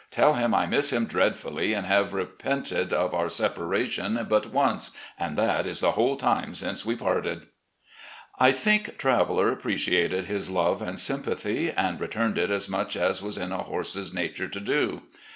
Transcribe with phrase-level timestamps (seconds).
[0.09, 5.37] Tell him I miss him dreadfully, and have repented of ottr separation but once— and
[5.37, 7.43] that is the whole time since we parted."
[8.39, 13.37] I think Traveller appreciated his love and sympathy, and rettnned it as much as was
[13.37, 15.03] in a horse's nature to do.